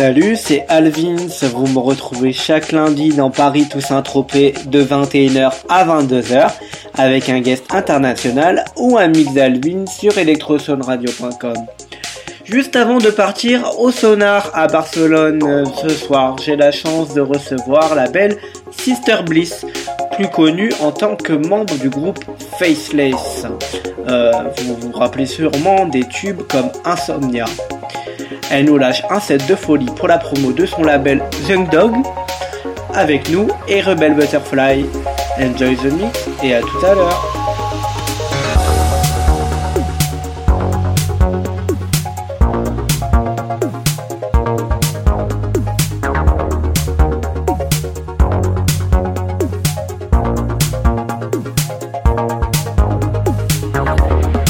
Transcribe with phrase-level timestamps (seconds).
[0.00, 1.26] Salut, c'est Alvins.
[1.54, 6.48] Vous me retrouvez chaque lundi dans Paris Toussaint-Tropez de 21h à 22h
[6.96, 11.52] avec un guest international ou un mix d'Alvins sur ElectrosoneRadio.com
[12.46, 17.20] Juste avant de partir au sonar à Barcelone euh, ce soir, j'ai la chance de
[17.20, 18.38] recevoir la belle
[18.70, 19.66] Sister Bliss,
[20.12, 22.24] plus connue en tant que membre du groupe
[22.58, 23.44] Faceless.
[24.08, 24.32] Euh,
[24.64, 27.44] vous vous rappelez sûrement des tubes comme Insomnia.
[28.52, 31.92] Elle nous lâche un set de folie pour la promo de son label Young Dog.
[32.92, 34.84] Avec nous et Rebel Butterfly.
[35.38, 37.39] Enjoy the mix et à tout à l'heure.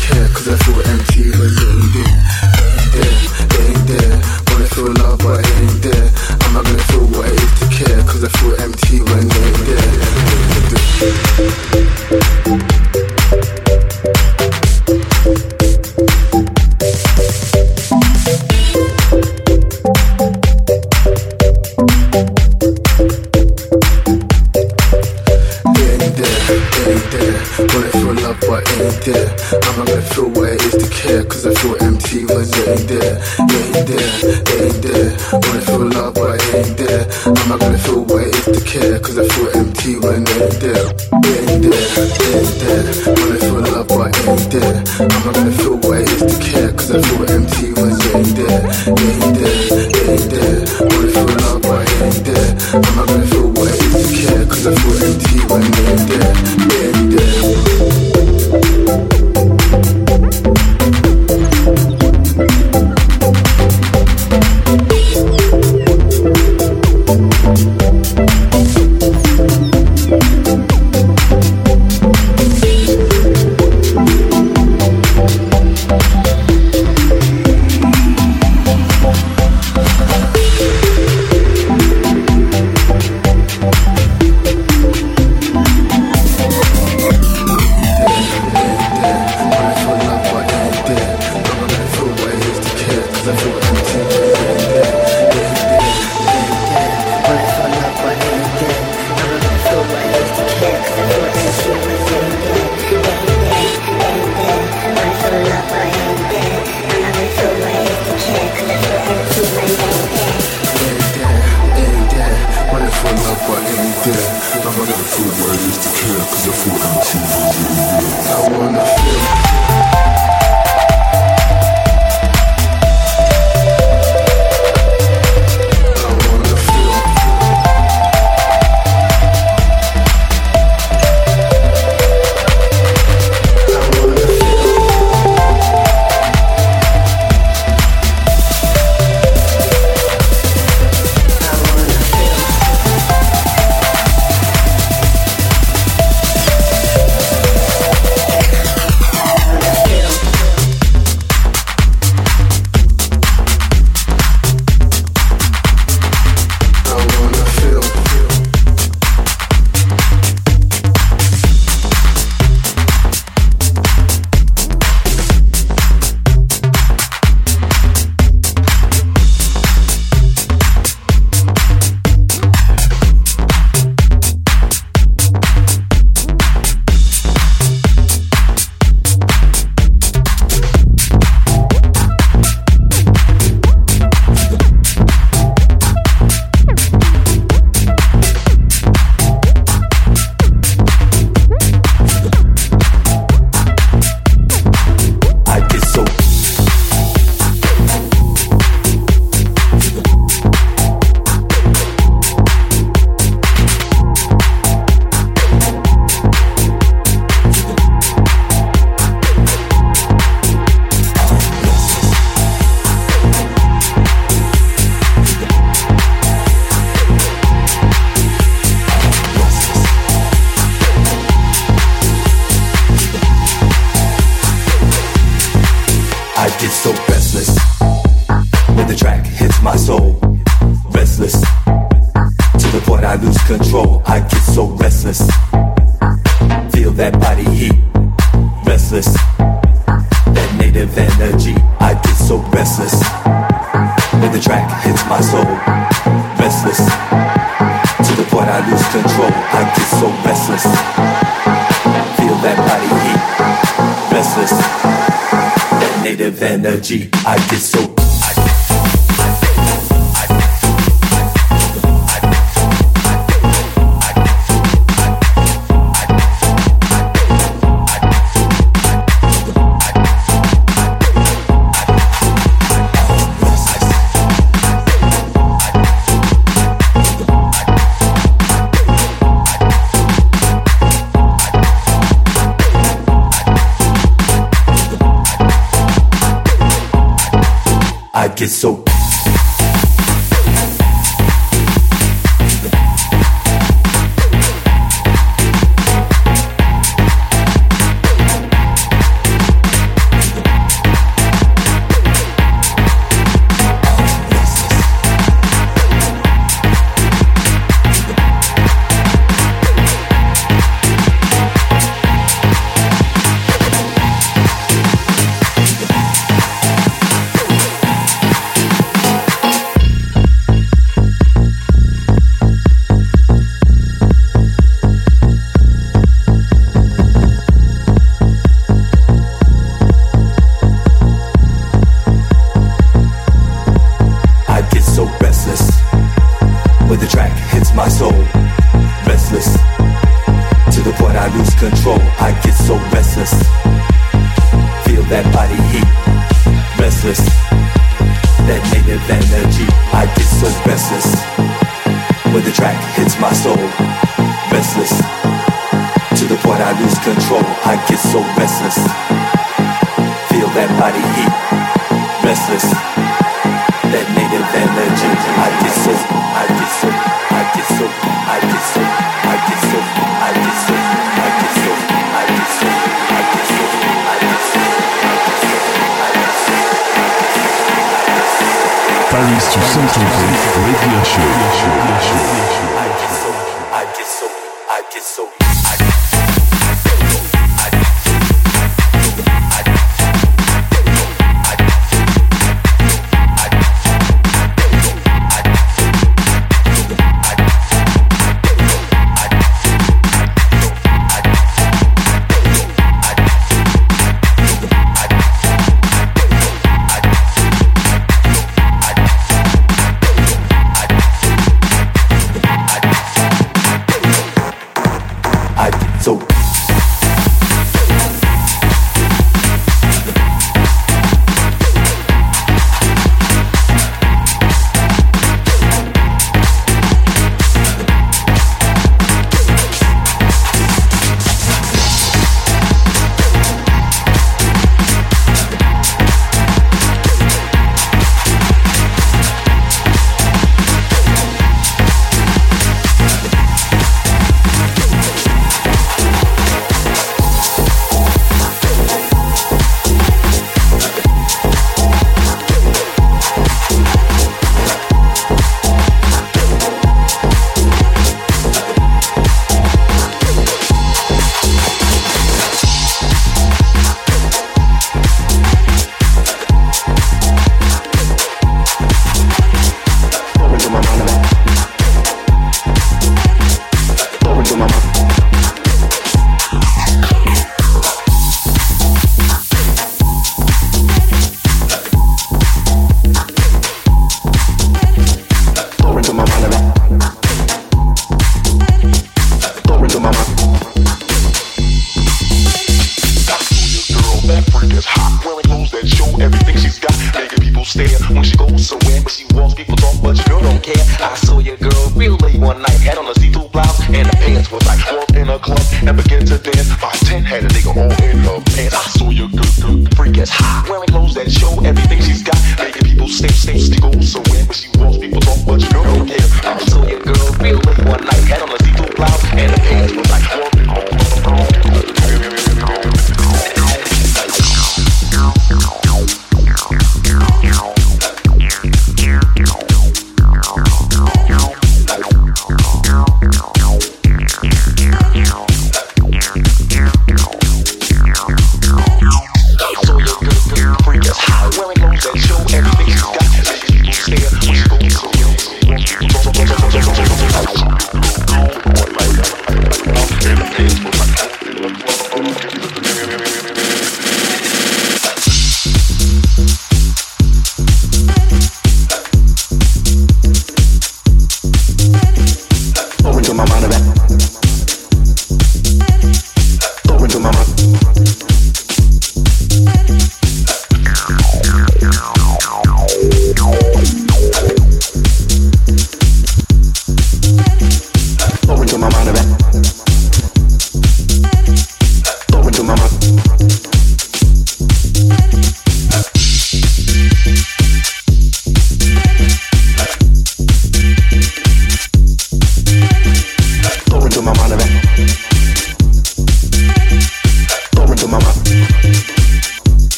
[510.25, 510.69] that's hot.
[510.71, 512.39] Wearing clothes that show everything she's got.
[512.61, 513.91] Making people stay, stay, go.
[514.01, 516.32] So when she walks, people talk, but you know, yeah.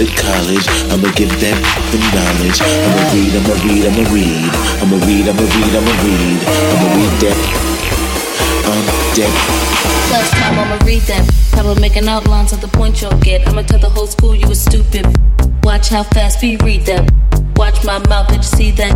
[0.00, 0.64] at college.
[0.90, 1.58] I'ma give them
[1.92, 2.56] the knowledge.
[2.64, 4.44] I'ma read, I'ma read, I'ma read.
[4.80, 6.38] I'ma read, I'ma read, I'ma read.
[6.48, 7.38] I'ma read that.
[8.64, 8.80] I'm
[9.12, 9.32] dead.
[10.08, 11.26] Plus time, I'ma read them.
[11.52, 13.46] Probably making outlines of the point you'll get.
[13.48, 15.04] I'ma tell the whole school you were stupid.
[15.64, 17.06] Watch how fast we read them.
[17.56, 18.94] Watch my mouth, did you see that?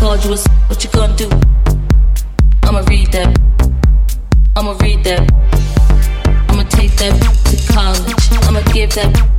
[0.00, 0.36] Called you a
[0.68, 1.28] what you gonna do?
[2.66, 3.28] I'ma read that.
[4.56, 5.22] I'ma read that.
[6.48, 7.14] I'ma take that
[7.50, 8.14] to college.
[8.48, 9.12] I'ma give that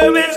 [0.00, 0.36] There is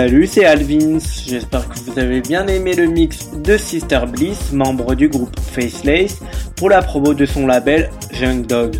[0.00, 0.98] Salut, c'est Alvins.
[1.26, 6.20] J'espère que vous avez bien aimé le mix de Sister Bliss, membre du groupe Faceless,
[6.54, 8.76] pour la promo de son label Junk Dog.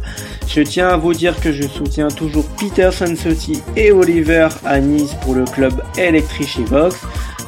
[0.47, 5.17] Je tiens à vous dire que je soutiens toujours Peter Sansotti et Oliver à Nice
[5.23, 6.95] pour le club Electricivox,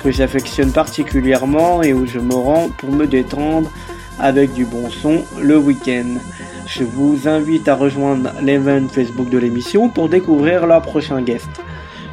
[0.03, 3.71] que j'affectionne particulièrement et où je me rends pour me détendre
[4.19, 6.09] avec du bon son le week-end.
[6.67, 11.47] Je vous invite à rejoindre l'event Facebook de l'émission pour découvrir leur prochain guest.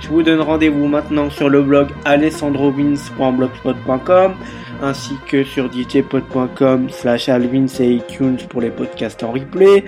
[0.07, 4.33] Je vous donne rendez-vous maintenant sur le blog alessandrovins.blogspot.com
[4.81, 9.83] ainsi que sur djpod.com slash alvins et iTunes pour les podcasts en replay.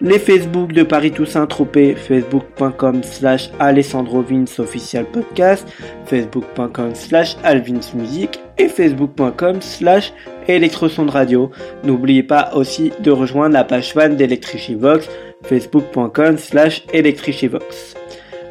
[0.00, 5.68] Les Facebook de Paris Toussaint Tropé, facebook.com slash alessandrovins official podcast,
[6.06, 10.14] facebook.com slash alvins musique et facebook.com slash
[10.48, 11.50] électrosondes radio.
[11.84, 15.06] N'oubliez pas aussi de rejoindre la page fan d'Electricivox,
[15.42, 17.94] facebook.com slash electricivox.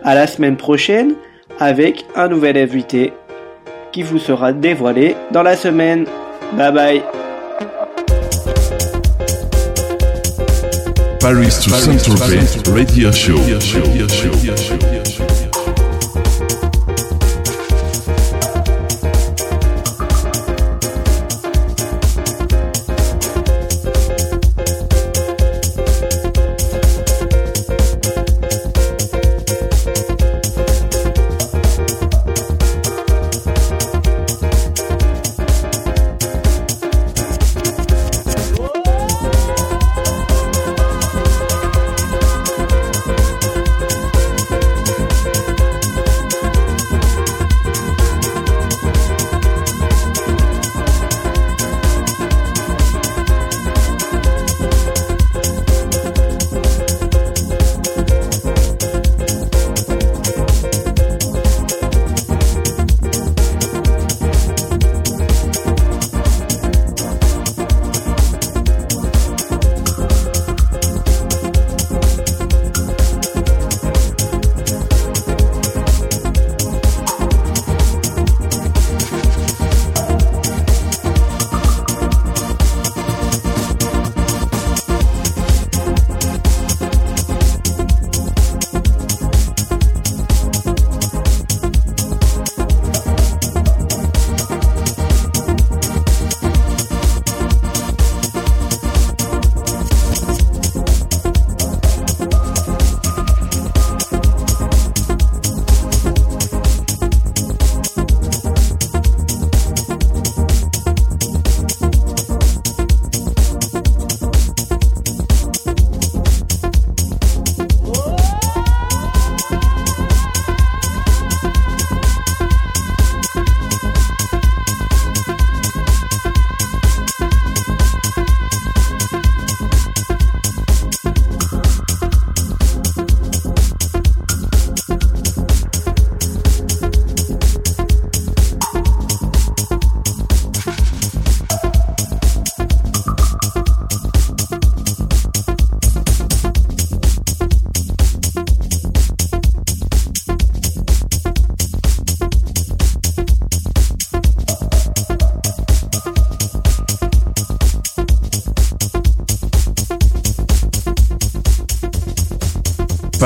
[0.03, 1.13] À la semaine prochaine
[1.59, 3.13] avec un nouvel invité
[3.91, 6.05] qui vous sera dévoilé dans la semaine.
[6.57, 7.01] Bye bye.
[11.19, 11.51] Paris